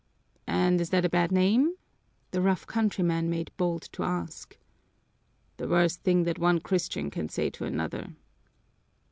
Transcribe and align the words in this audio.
"And 0.47 0.81
is 0.81 0.89
that 0.89 1.05
a 1.05 1.09
bad 1.09 1.31
name?" 1.31 1.75
the 2.31 2.41
rough 2.41 2.65
countryman 2.65 3.29
made 3.29 3.51
bold 3.55 3.83
to 3.91 4.01
ask. 4.03 4.57
"The 5.57 5.67
worst 5.67 6.01
thing 6.01 6.23
that 6.23 6.39
one 6.39 6.59
Christian 6.59 7.11
can 7.11 7.29
say 7.29 7.51
to 7.51 7.65
another!" 7.65 8.15